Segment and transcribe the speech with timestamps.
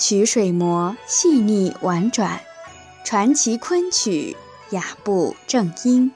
[0.00, 2.40] 曲水磨细腻婉转，
[3.04, 4.34] 传奇昆曲
[4.70, 6.10] 雅步正音。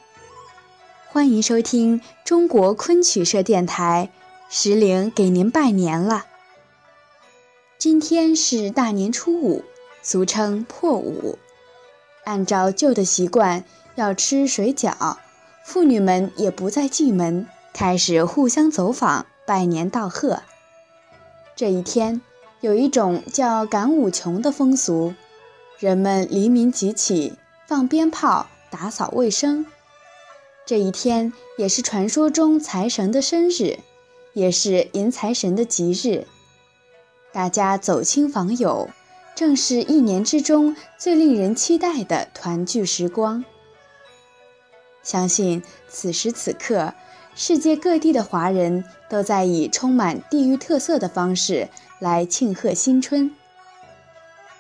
[1.11, 4.09] 欢迎收听中国昆曲社电台，
[4.49, 6.25] 石玲给您拜年了。
[7.77, 9.63] 今天是大年初五，
[10.03, 11.39] 俗称破五。
[12.25, 13.65] 按照旧的习惯，
[13.97, 15.19] 要吃水饺，
[15.63, 20.43] 妇女们也不再进门，开始互相走访，拜年道贺。
[21.55, 22.23] 这一天。
[22.65, 25.13] 有一种叫赶五穷的风俗，
[25.79, 27.35] 人们黎明即起，
[27.67, 29.67] 放鞭炮，打扫卫生。
[30.65, 33.81] 这一天也是传说中财神的生日，
[34.33, 36.27] 也是迎财神的吉日。
[37.35, 38.89] 大家走亲访友，
[39.35, 43.45] 正是一年之中最令人期待的团聚时光。
[45.03, 46.95] 相信此时此刻，
[47.35, 51.69] 世界各地的华人都在以充满地域特色的方式。
[52.05, 53.31] 来庆贺新春。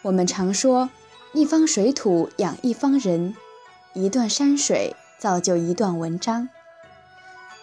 [0.00, 0.88] 我们常说，
[1.34, 3.36] 一方水土养一方人，
[3.92, 6.48] 一段山水造就一段文章。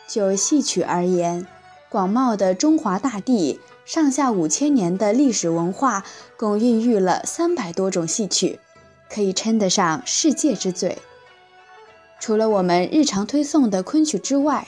[0.07, 1.47] 就戏曲而言，
[1.89, 6.05] 广袤的中华大地，上下五千年的历史文化，
[6.37, 8.59] 共孕育了三百多种戏曲，
[9.09, 10.99] 可以称得上世界之最。
[12.19, 14.67] 除了我们日常推送的昆曲之外，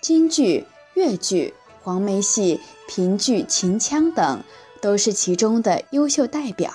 [0.00, 1.52] 京剧、越剧。
[1.82, 4.42] 黄梅戏、评剧、秦腔等
[4.80, 6.72] 都是其中的优秀代表。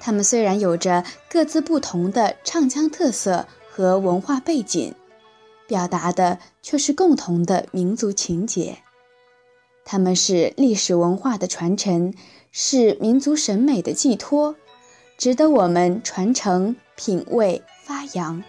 [0.00, 4.94] 他们虽然有着各自不同的唱腔特色和文化背景，
[5.66, 8.78] 表达的却是共同的民族情结。
[9.84, 12.14] 他们是历史文化的传承，
[12.52, 14.54] 是民族审美的寄托，
[15.16, 18.44] 值得我们传承、品味、发扬。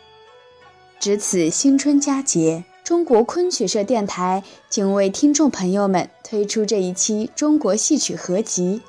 [1.00, 2.66] 值此新春佳节。
[2.90, 8.82] 中国昆曲社电台仅为听众朋友们推出这一期中国戏曲合集，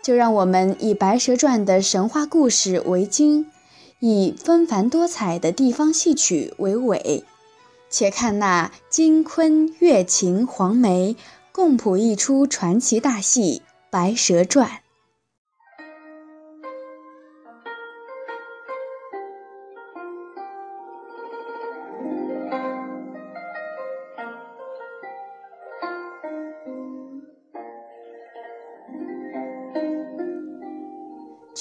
[0.00, 3.50] 就让我们以《白蛇传》的神话故事为经，
[3.98, 7.24] 以纷繁多彩的地方戏曲为尾，
[7.90, 11.16] 且看那金昆、月琴、黄梅
[11.50, 14.68] 共谱一出传奇大戏《白蛇传》。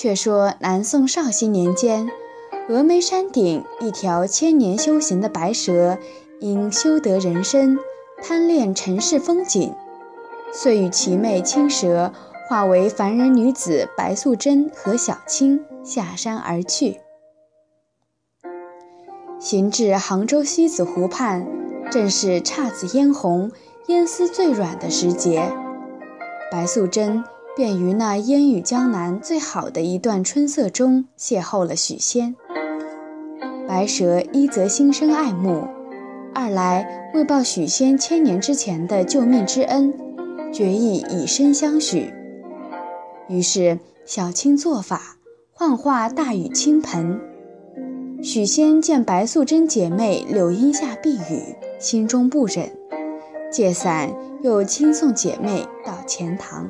[0.06, 2.12] 却说南宋绍兴年间，
[2.70, 5.98] 峨眉山顶一条千年修行的白蛇，
[6.40, 7.80] 因修得人身，
[8.22, 9.74] 贪恋尘世风景，
[10.54, 12.14] 遂与其妹青蛇
[12.48, 17.00] 化为凡人女子白素贞和小青下山而去。
[19.40, 21.48] 行至杭州西子湖畔，
[21.90, 23.52] 正是姹紫嫣红、
[23.88, 25.52] 烟丝最软的时节，
[26.52, 27.24] 白素贞。
[27.56, 32.36] 便于那烟雨江南最好的一段春色中邂逅了许仙。
[33.66, 35.66] 白蛇一则心生爱慕，
[36.34, 39.94] 二来为报许仙千年之前的救命之恩，
[40.52, 42.14] 决意以身相许。
[43.30, 45.18] 于是小青做法，
[45.54, 47.20] 幻化大雨倾盆。
[48.22, 52.70] 许仙见白素贞姐妹柳荫下避雨，心中不忍，
[53.50, 56.68] 借伞又亲送姐妹到钱塘。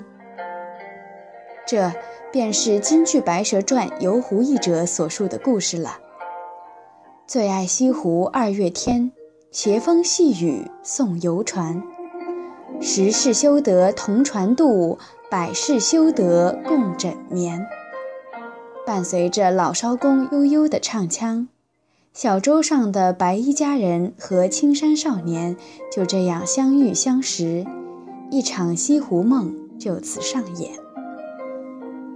[1.67, 1.91] 这
[2.31, 5.97] 便是京剧《白蛇传》游湖译者所述的故事了。
[7.25, 9.11] 最爱西湖二月天，
[9.51, 11.81] 斜风细雨送游船。
[12.79, 14.99] 十世修得同船渡，
[15.31, 17.65] 百世修得共枕眠。
[18.85, 21.47] 伴随着老艄公悠悠的唱腔，
[22.13, 25.57] 小舟上的白衣佳人和青衫少年
[25.91, 27.65] 就这样相遇相识，
[28.29, 30.84] 一场西湖梦就此上演。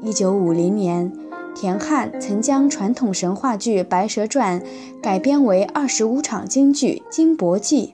[0.01, 1.11] 一九五零年，
[1.53, 4.61] 田汉曾将传统神话剧《白蛇传》
[5.01, 7.93] 改编为二十五场京剧《金帛记》。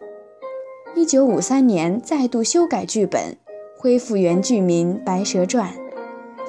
[0.99, 3.35] 一九五三年，再度修改剧本，
[3.75, 5.73] 恢复原剧名《白蛇传》，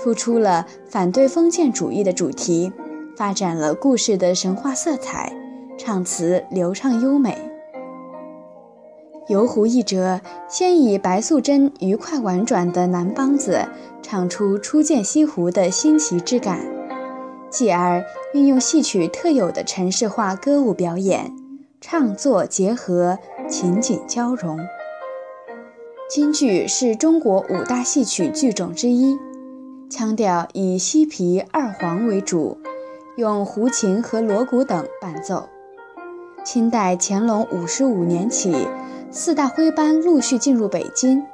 [0.03, 2.71] 突出了反对封建主义的主题，
[3.17, 5.33] 发展了故事的神话色彩，
[5.79, 7.46] 唱词流畅优美。
[9.29, 13.67] 游湖一折，先以白素贞愉快婉转的南梆子
[14.01, 16.61] 唱出初见西湖的新奇之感，
[17.51, 21.35] 继而运用戏曲特有的城市化歌舞表演，
[21.81, 23.19] 唱作结合，
[23.49, 24.61] 情景交融。
[26.09, 29.19] 京剧是中国五大戏曲剧种之一，
[29.91, 32.59] 腔调以西皮、二黄为主，
[33.17, 35.49] 用胡琴和锣鼓等伴奏。
[36.45, 38.55] 清代乾隆五十五年起。
[39.19, 41.25] 四大徽班陆续进入北京，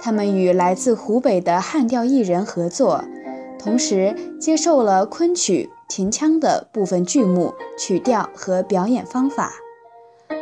[0.00, 3.04] 他们与来自湖北的汉调艺人合作，
[3.60, 9.52] 同时接受了昆曲秦腔的部分剧目、曲调和表演方法，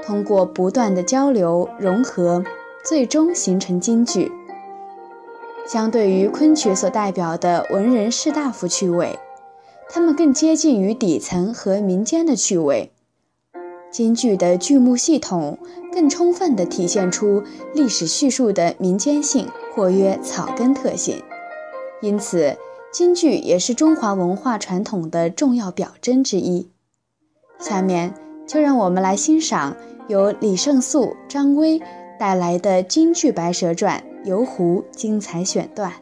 [0.03, 2.43] 通过不断的交流融合，
[2.83, 4.33] 最终形成京剧。
[5.67, 9.19] 相对于昆曲所代表的文人士大夫趣味，
[9.91, 12.94] 他们更接近于底层和民间的趣味。
[13.95, 15.57] 京剧的剧目系统
[15.93, 21.23] 更充分地体现出历史叙述的民间性或曰草根特性，
[22.03, 22.57] 因此
[22.93, 26.69] 京剧也是中华文化传统的重要表征之一。
[27.61, 28.13] 下面
[28.49, 29.77] 就让我们来欣赏
[30.09, 31.81] 由李胜素、张威
[32.19, 35.93] 带来的京剧《白蛇传·游湖》精彩选段。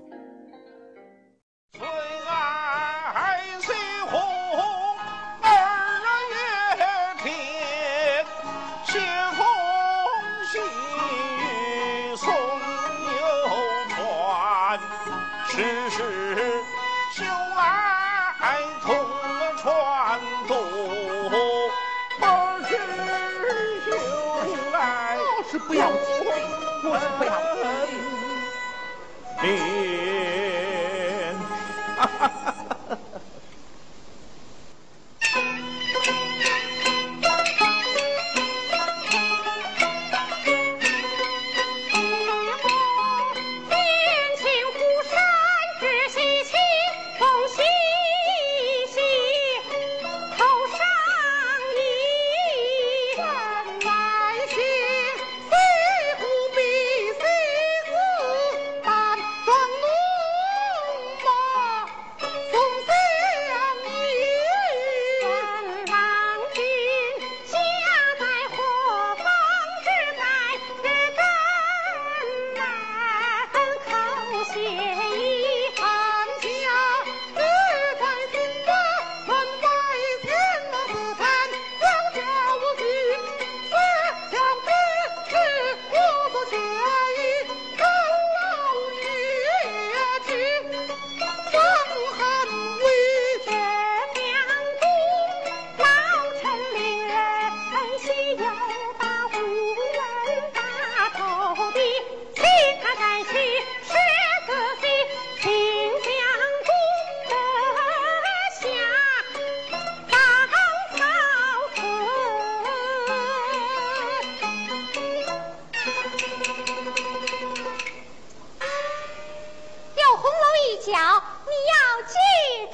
[120.84, 122.17] 小你要记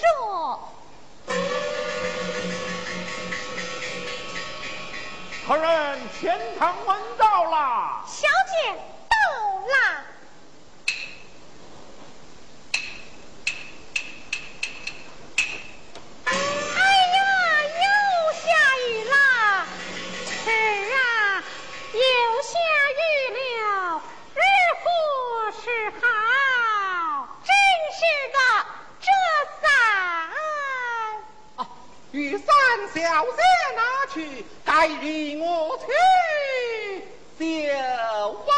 [0.01, 0.07] 住
[5.47, 8.03] 客人钱塘门到了
[32.13, 32.47] 玉山
[32.95, 33.43] 小姐
[33.77, 33.83] 哪
[34.15, 38.58] 去，待与我去游玩。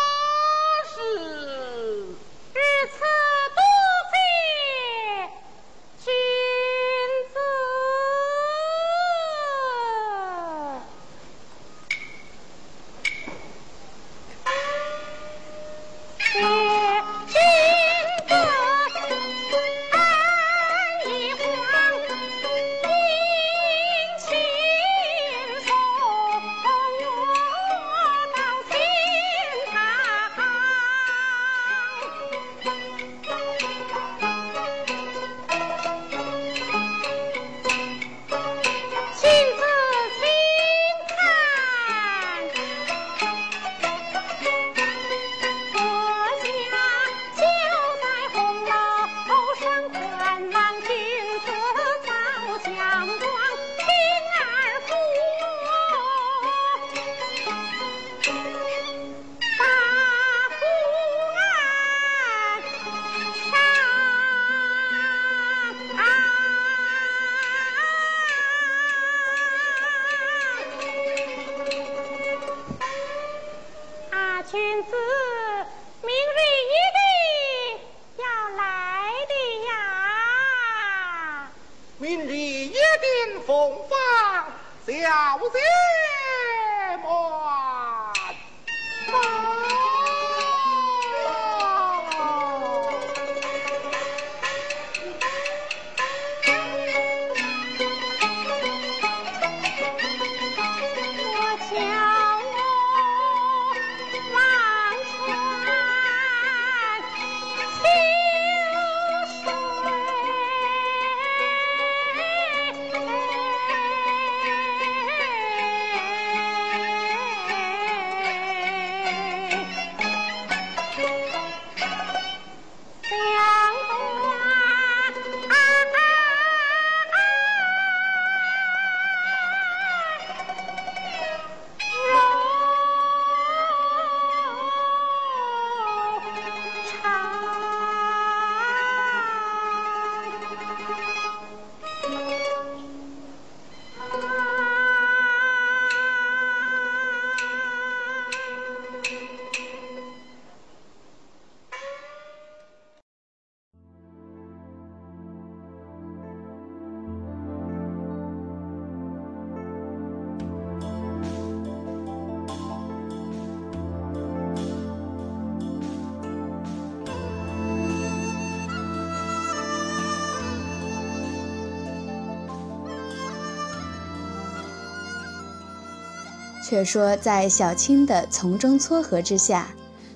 [176.71, 179.75] 却说在小青的从中撮合之下，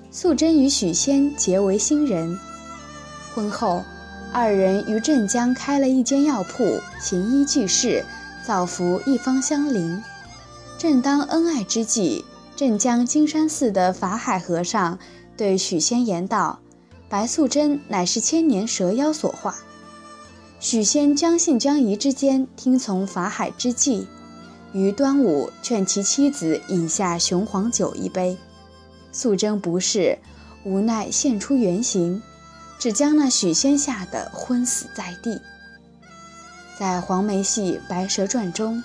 [0.09, 2.39] 素贞与许仙结为新人。
[3.33, 3.83] 婚后，
[4.31, 8.05] 二人于镇江开了一间药铺，行医济世，
[8.47, 10.01] 造福一方乡邻。
[10.77, 12.23] 正当恩爱之际，
[12.55, 14.97] 镇江金山寺的法海和尚
[15.35, 16.59] 对许仙言道
[17.09, 19.57] ：“白素贞乃是千年蛇妖所化。”
[20.61, 24.07] 许仙将信将疑之间，听从法海之计，
[24.75, 28.37] 于端午劝其妻子饮下雄黄酒一杯。
[29.13, 30.19] 素贞不是，
[30.65, 32.21] 无奈现出原形，
[32.77, 35.41] 只将那许仙吓得昏死在地。
[36.77, 38.83] 在黄梅戏《白蛇传》中，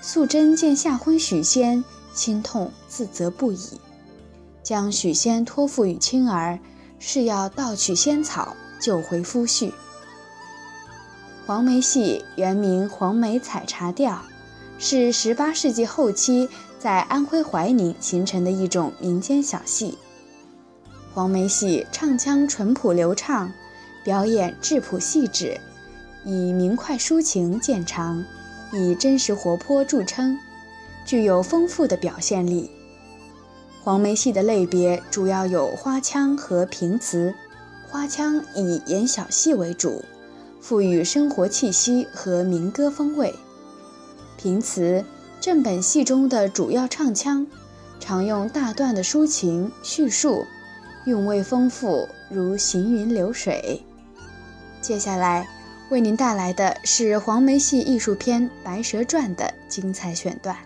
[0.00, 3.78] 素贞见吓昏许仙，心痛自责不已，
[4.62, 6.58] 将许仙托付与青儿，
[6.98, 9.70] 是要盗取仙草，救回夫婿。
[11.46, 14.22] 黄梅戏原名黄梅采茶调，
[14.78, 19.96] 是18世纪后期在安徽怀宁形成的一种民间小戏。
[21.14, 23.50] 黄梅戏唱腔淳朴流畅，
[24.04, 25.58] 表演质朴细致，
[26.24, 28.22] 以明快抒情见长，
[28.72, 30.36] 以真实活泼著称，
[31.06, 32.70] 具有丰富的表现力。
[33.82, 37.32] 黄梅戏的类别主要有花腔和平词，
[37.88, 40.04] 花腔以演小戏为主。
[40.60, 43.32] 赋予生活气息和民歌风味。
[44.46, 45.04] 平词
[45.40, 47.44] 正本戏中的主要唱腔，
[47.98, 50.46] 常用大段的抒情叙述，
[51.04, 53.82] 韵味丰富，如行云流水。
[54.80, 55.48] 接下来
[55.90, 60.56] 为您带来的是黄梅戏艺术片《白蛇传》的精彩选段。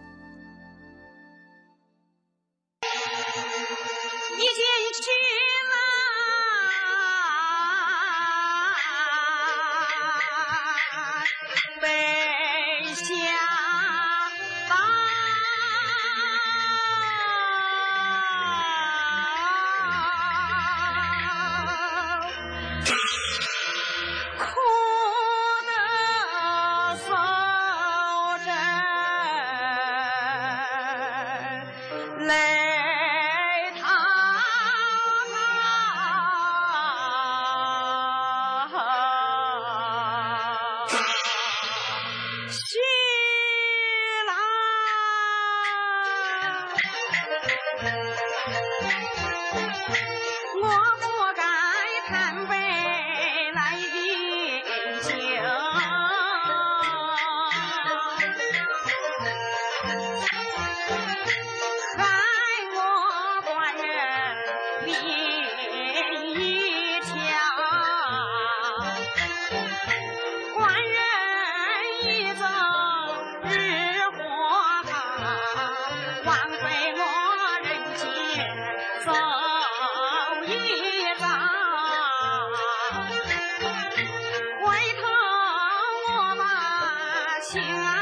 [87.50, 87.99] 情啊。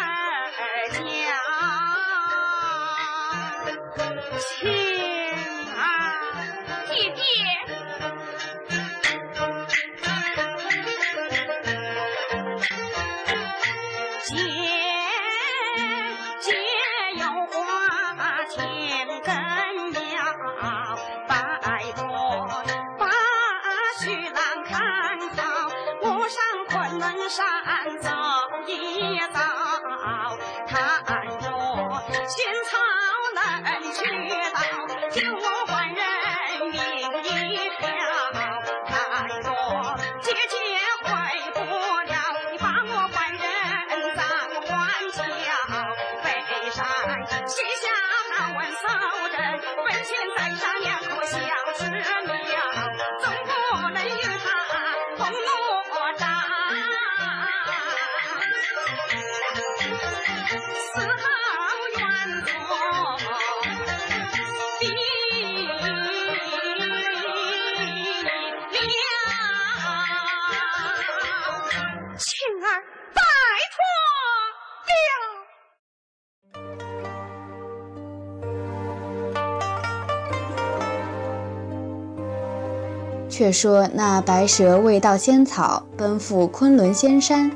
[83.38, 87.49] 却说那白蛇未到仙草，奔赴昆仑仙山，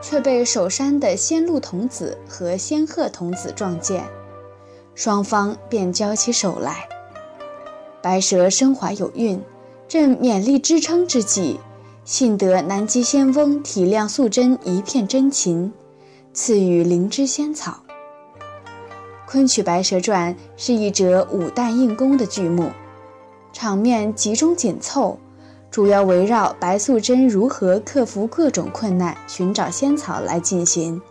[0.00, 4.04] 却被守山的仙鹿童子和仙鹤童子撞见，
[4.94, 6.88] 双方便交起手来。
[8.00, 9.42] 白蛇身怀有孕，
[9.88, 11.58] 正勉力支撑之际，
[12.04, 15.72] 幸得南极仙翁体谅素贞一片真情，
[16.32, 17.78] 赐予灵芝仙草。
[19.26, 22.70] 昆曲《白蛇传》是一折武旦硬功的剧目，
[23.60, 25.18] 场面集中紧凑，
[25.68, 31.02] 主要围绕白素贞如何克服各种困难、寻找仙草来进行。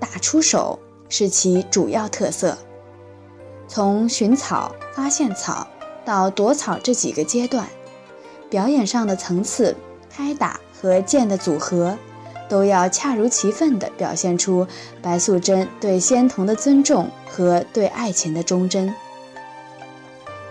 [0.00, 0.78] 打出手
[1.10, 2.56] 是其主要特色。
[3.68, 5.68] 从寻草、发现草
[6.02, 7.68] 到夺草这几个阶段，
[8.48, 9.76] 表演上的层次、
[10.08, 11.94] 开打和剑的组合。
[12.48, 14.66] 都要恰如其分地表现出
[15.02, 18.94] 白素贞对仙童的尊重和对爱情的忠贞。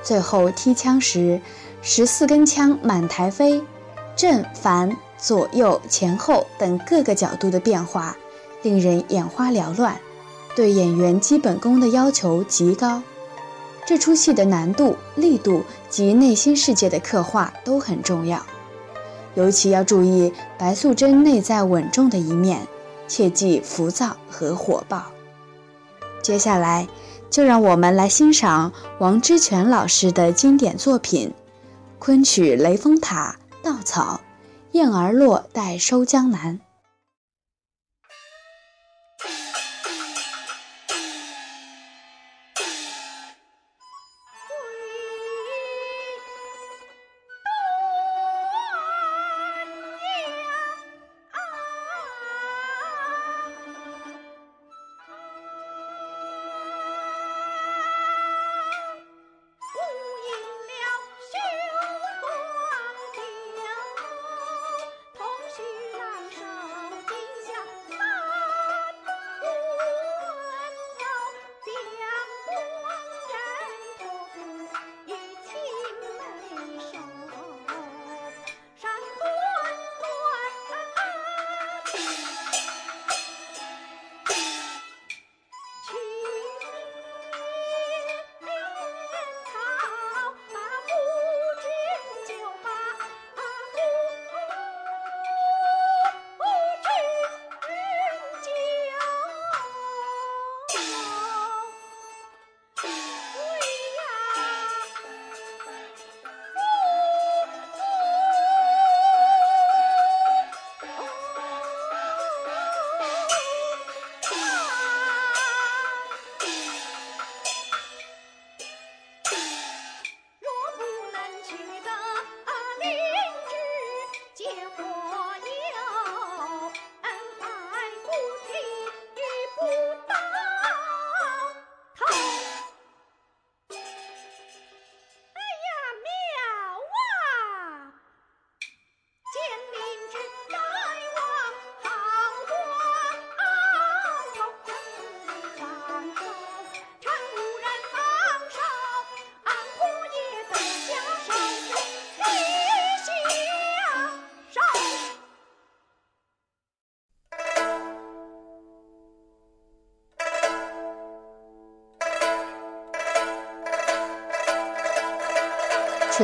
[0.06, 1.42] 最后踢枪时，
[1.82, 3.62] 十四根枪满台飞，
[4.16, 8.16] 正反左右前后等各个角度的变化，
[8.62, 10.00] 令人眼花缭乱，
[10.56, 13.02] 对演员基本功的要求极高。
[13.88, 18.46] 这出戏的难度、力度及内心世界的刻画都很重要。
[19.34, 22.68] 尤其要注意白素贞内在稳重的一面，
[23.08, 25.04] 切忌浮躁和火爆。
[26.22, 26.88] 接下来，
[27.30, 31.30] 就让我们来欣赏王之泉老师的经典作品
[32.00, 34.22] 《昆曲雷峰塔·稻草》，
[34.78, 36.60] 燕儿落，带收江南。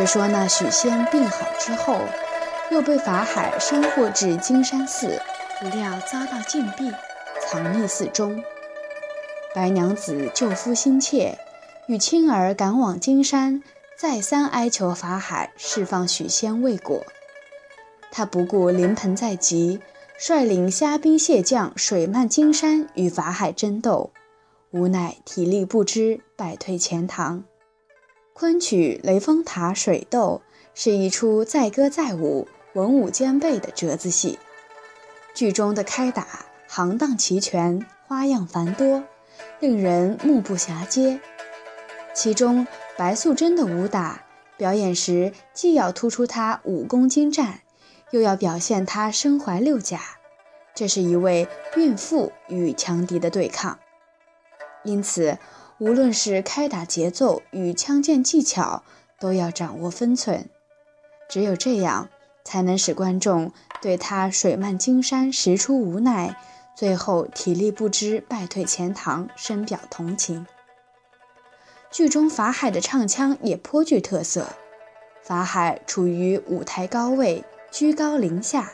[0.01, 1.99] 却说那许仙病好之后，
[2.71, 5.21] 又被法海山获至金山寺，
[5.59, 6.91] 不料遭到禁闭，
[7.45, 8.43] 藏匿寺中。
[9.53, 11.37] 白娘子救夫心切，
[11.85, 13.61] 与青儿赶往金山，
[13.95, 17.03] 再三哀求法海释放许仙未果。
[18.11, 19.79] 他不顾临盆在即，
[20.17, 24.09] 率领虾兵蟹将水漫金山与法海争斗，
[24.71, 27.43] 无奈体力不支，败退钱塘。
[28.33, 30.41] 昆曲《雷峰塔水斗》
[30.73, 34.39] 是一出载歌载舞、文武兼备的折子戏。
[35.33, 39.03] 剧中的开打行当齐全，花样繁多，
[39.59, 41.19] 令人目不暇接。
[42.13, 42.65] 其中，
[42.97, 44.23] 白素贞的武打
[44.57, 47.59] 表演时，既要突出她武功精湛，
[48.11, 49.99] 又要表现她身怀六甲，
[50.73, 53.77] 这是一位孕妇与强敌的对抗。
[54.83, 55.37] 因此。
[55.81, 58.83] 无论是开打节奏与枪剑技巧，
[59.19, 60.47] 都要掌握分寸。
[61.27, 62.07] 只有这样，
[62.45, 66.37] 才能使观众对他水漫金山、实出无奈，
[66.75, 70.45] 最后体力不支、败退钱塘深表同情。
[71.89, 74.49] 剧中法海的唱腔也颇具特色。
[75.23, 78.71] 法海处于舞台高位，居高临下，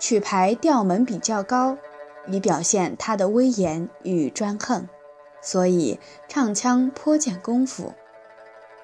[0.00, 1.78] 曲牌调门比较高，
[2.26, 4.88] 以表现他的威严与专横。
[5.40, 5.98] 所以
[6.28, 7.94] 唱腔颇见功夫。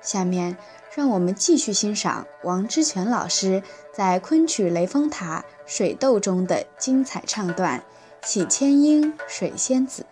[0.00, 0.56] 下面
[0.94, 7.80] 让我们继续欣赏王之泉老师在昆曲《雷峰塔水斗》中的精彩唱段
[8.26, 10.06] 《起千英水仙子》。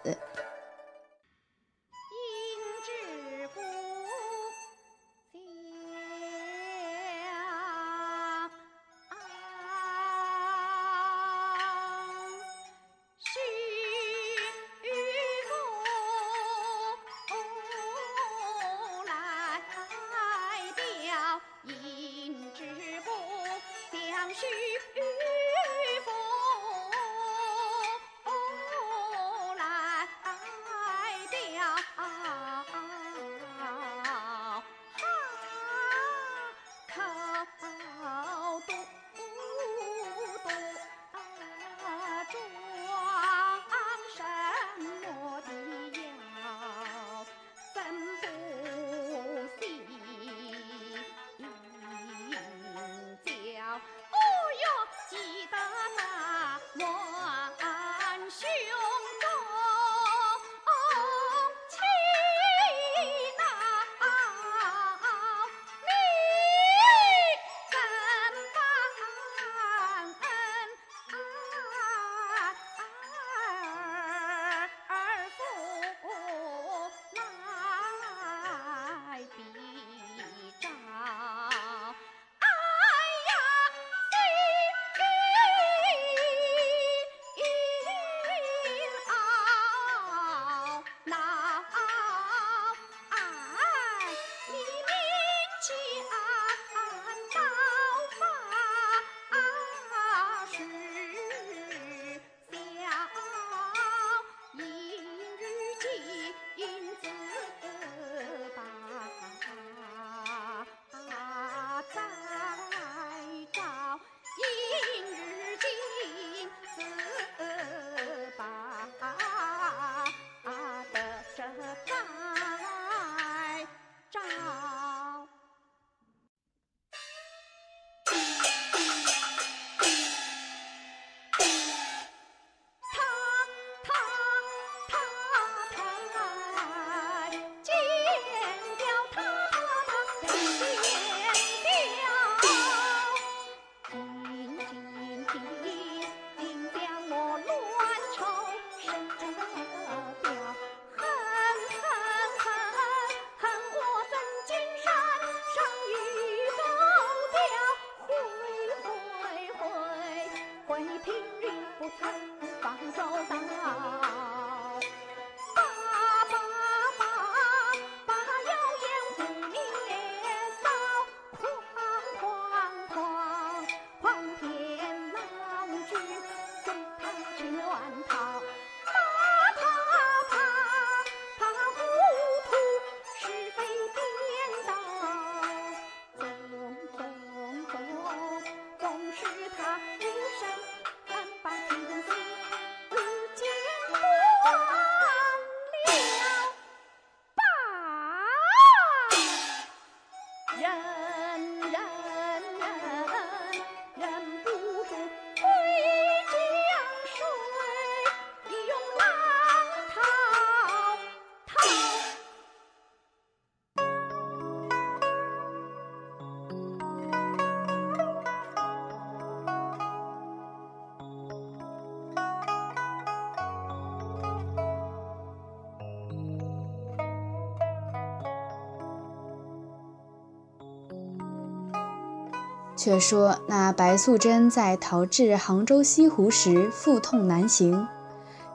[232.84, 237.88] 却说那白素贞在逃至杭州西湖时，腹痛难行，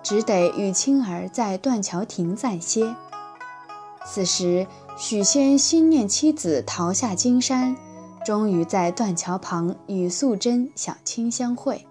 [0.04, 2.94] 只得与青儿在断桥亭暂歇。
[4.06, 7.76] 此时许仙心念妻子逃下金山，
[8.24, 11.88] 终于在断桥旁与素贞小卿相会。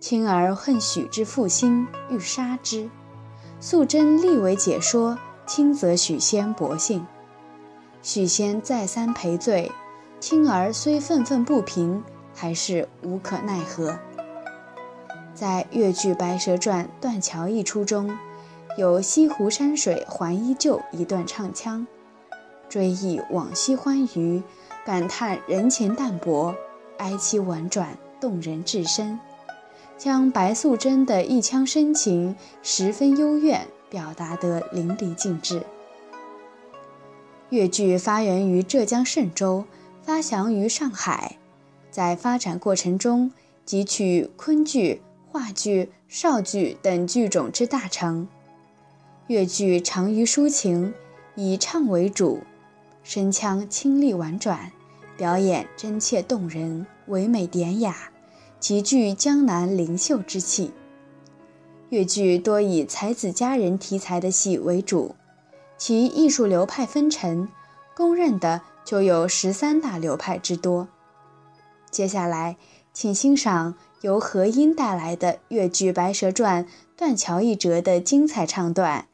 [0.00, 2.90] 青儿恨许之负心，欲杀之。
[3.60, 7.06] 素贞立为解说，轻责许仙薄幸。
[8.02, 9.70] 许仙再三赔罪。
[10.20, 12.02] 青儿虽愤愤不平，
[12.34, 13.96] 还是无可奈何。
[15.32, 18.18] 在越剧《白蛇传》断桥一出中，
[18.76, 21.86] 有“西湖山水还依旧”一段唱腔，
[22.68, 24.42] 追忆往昔欢愉，
[24.84, 26.52] 感叹人情淡薄，
[26.96, 29.20] 哀凄婉转，动人至深，
[29.96, 35.62] 将白素贞的一腔深情，十分幽怨，表达得淋漓尽致。
[37.50, 39.64] 越剧发源于浙江嵊州。
[40.08, 41.36] 发祥于上海，
[41.90, 43.30] 在发展过程中
[43.66, 48.26] 汲取昆剧、话剧、绍剧等剧种之大成。
[49.26, 50.94] 越剧长于抒情，
[51.34, 52.40] 以唱为主，
[53.02, 54.72] 声腔清丽婉转，
[55.18, 58.08] 表演真切动人，唯美典雅，
[58.58, 60.70] 极具江南灵秀之气。
[61.90, 65.14] 越剧多以才子佳人题材的戏为主，
[65.76, 67.46] 其艺术流派纷呈，
[67.94, 68.62] 公认的。
[68.88, 70.88] 就有十三大流派之多。
[71.90, 72.56] 接下来，
[72.94, 76.64] 请欣赏由何音带来的越剧《白蛇传》
[76.96, 79.02] 断桥一折的精彩唱段《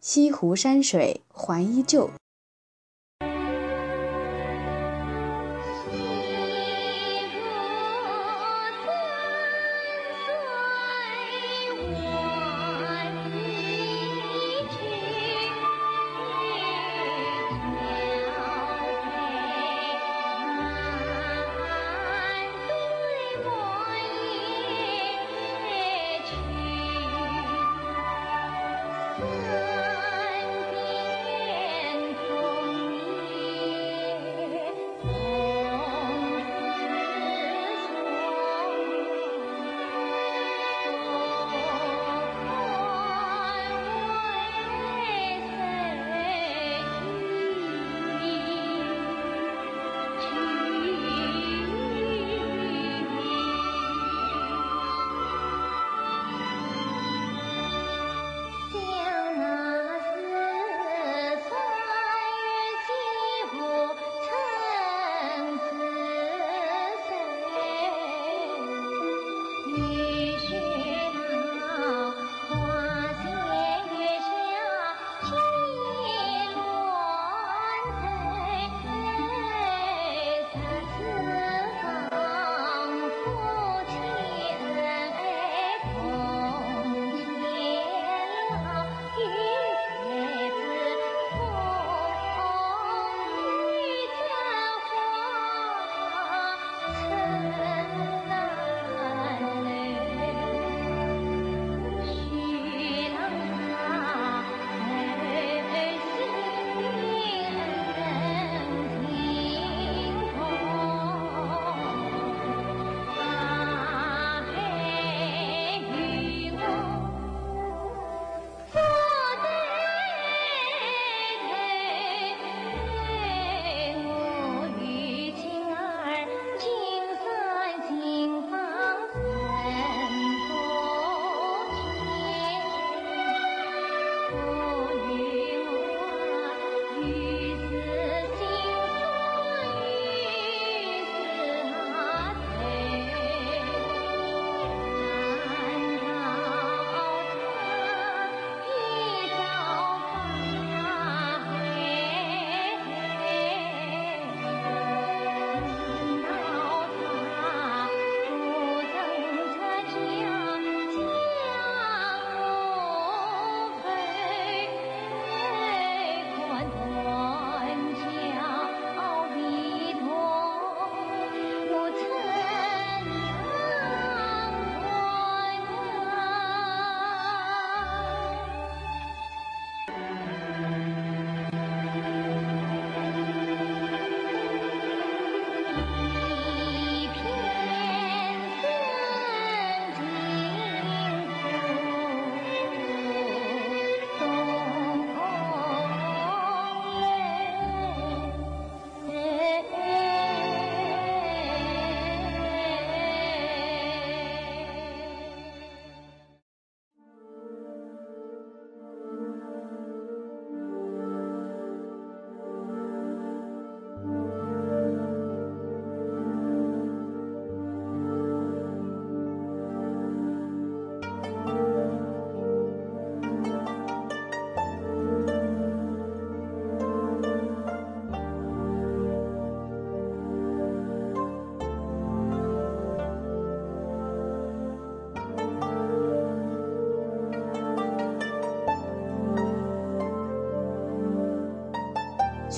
[0.00, 2.06] 西湖山水还依旧》。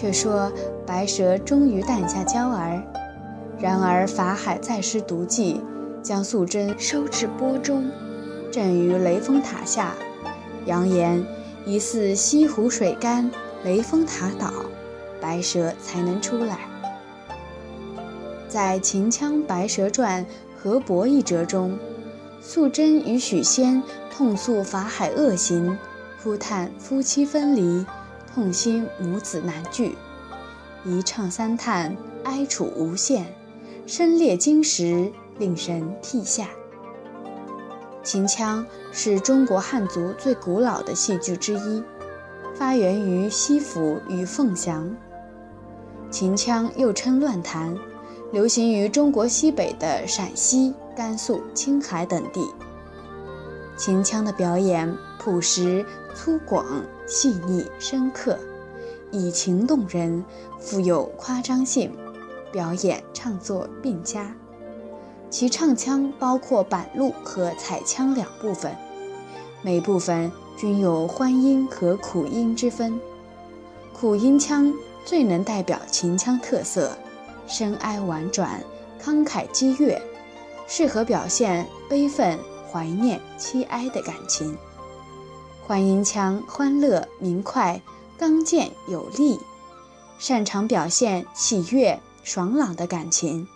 [0.01, 0.51] 却说
[0.87, 2.83] 白蛇终于诞下娇儿，
[3.59, 5.61] 然而法海再施毒计，
[6.03, 7.91] 将素贞收至钵中，
[8.51, 9.93] 镇于雷峰塔下，
[10.65, 11.23] 扬言
[11.67, 13.31] 疑似西湖水干，
[13.63, 14.51] 雷峰塔倒，
[15.21, 16.61] 白蛇才能出来。
[18.49, 20.25] 在《秦腔白蛇传》
[20.57, 21.79] 河伯一折中，
[22.41, 25.77] 素贞与许仙痛诉法海恶行，
[26.23, 27.85] 哭叹夫妻分离。
[28.35, 29.97] 痛心母子难聚，
[30.85, 33.27] 一唱三叹，哀楚无限，
[33.87, 36.49] 声裂金石，令人涕下。
[38.03, 41.83] 秦腔是中国汉族最古老的戏剧之一，
[42.55, 44.89] 发源于西府与凤翔。
[46.09, 47.77] 秦腔又称乱弹，
[48.33, 52.49] 流行于中国西北的陕西、甘肃、青海等地。
[53.77, 56.65] 秦腔的表演朴实、粗犷、
[57.11, 58.39] 细腻、深刻，
[59.11, 60.25] 以情动人，
[60.61, 61.93] 富有夸张性，
[62.53, 64.33] 表演唱作并佳。
[65.29, 68.77] 其唱腔包括板路和彩腔两部分，
[69.61, 73.01] 每部分均有欢音和苦音之分。
[73.93, 74.73] 苦音腔
[75.05, 76.97] 最能代表秦腔特色，
[77.49, 78.63] 深哀婉转，
[79.03, 80.01] 慷慨激越，
[80.69, 82.39] 适合表现悲愤、
[82.71, 84.57] 怀念、凄哀的感情。
[85.71, 87.81] 欢音腔欢乐明快，
[88.19, 89.39] 刚健有力，
[90.19, 93.47] 擅长表现喜悦爽朗的感情。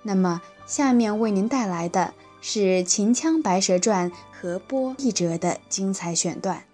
[0.00, 0.40] 那么。
[0.66, 6.64] 下面为您带来的是《秦腔白蛇传》和播一折的精彩选段。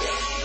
[0.00, 0.37] Yeah.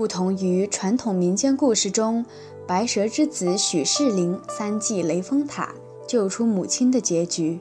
[0.00, 2.24] 不同于传统民间故事中
[2.66, 5.74] 白蛇之子许仕林三祭雷峰塔
[6.08, 7.60] 救出母亲的结局，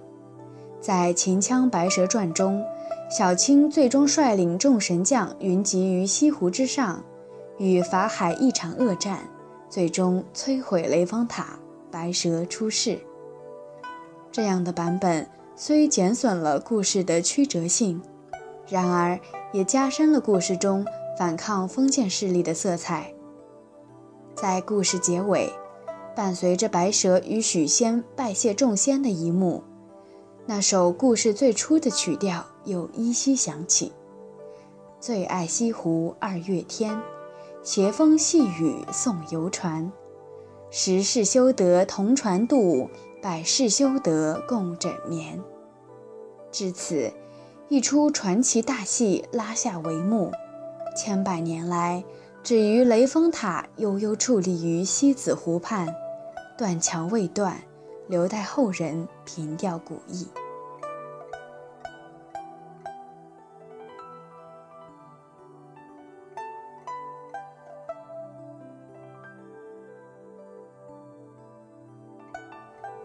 [0.79, 2.63] 在《秦腔白蛇传》中，
[3.11, 7.03] 小青最终率领众神将云集于西湖之上，
[7.57, 9.19] 与法海一场恶战，
[9.69, 11.59] 最终摧毁雷峰塔，
[11.91, 12.97] 白蛇出世。
[14.31, 15.27] 这样的版本
[15.57, 18.01] 虽减损了故事的曲折性，
[18.69, 19.19] 然而
[19.51, 20.85] 也加深了故事中
[21.19, 23.13] 反抗封建势力的色彩。
[24.35, 25.51] 在故事结尾，
[26.15, 29.61] 伴随着白蛇与许仙拜谢众仙的一幕，
[30.45, 33.91] 那首故事最初的曲调又依稀响起
[35.01, 36.97] ：“最爱西湖二月天，
[37.63, 39.91] 斜风细雨送游船。
[40.71, 42.89] 十世修得同船渡，
[43.21, 45.37] 百世修得共枕眠。”
[46.49, 47.11] 至此，
[47.67, 50.31] 一出传奇大戏拉下帷幕。
[50.95, 52.03] 千百年来，
[52.43, 55.87] 止于雷峰塔悠悠矗立于西子湖畔，
[56.57, 57.61] 断桥未断，
[58.07, 60.27] 留待后人凭吊古意。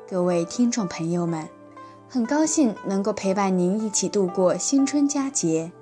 [0.06, 1.48] 各位听众朋友们，
[2.08, 5.72] 很高兴能够陪伴您一起度过新春佳节。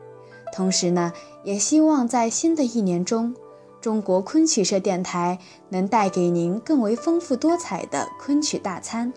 [0.53, 3.35] 同时呢，也希望在新的一年中，
[3.81, 5.39] 中国昆曲社电台
[5.71, 9.13] 能带给您更为丰富多彩的昆曲大餐。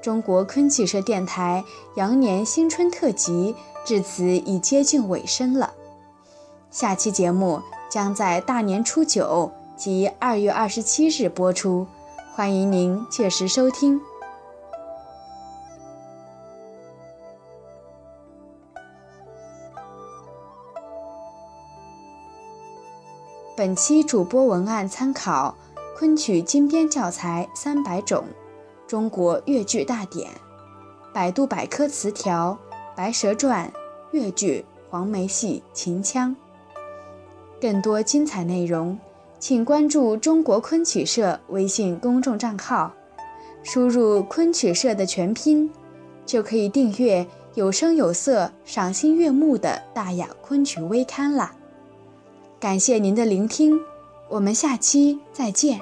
[0.00, 1.64] 中国昆曲社电台
[1.96, 3.54] 羊年新春特辑
[3.84, 5.72] 至此已接近尾声了，
[6.70, 7.60] 下期节目
[7.90, 11.86] 将在大年初九及二月二十七日播出，
[12.34, 14.00] 欢迎您届时收听。
[23.58, 25.52] 本期主播文案参考
[25.96, 28.24] 昆曲精编教材三百种、
[28.86, 30.30] 中国越剧大典、
[31.12, 32.56] 百度百科词条、
[32.96, 33.68] 《白蛇传》
[34.12, 36.36] 越剧黄梅戏秦腔。
[37.60, 38.96] 更多精彩内容，
[39.40, 42.92] 请关注中国昆曲社微信公众账号，
[43.64, 45.68] 输入“昆曲社”的全拼，
[46.24, 51.52] 就可以订阅有声有色、赏心悦目的大雅昆曲微刊啦。
[52.60, 53.80] 感谢您的聆听，
[54.28, 55.80] 我们下期再见。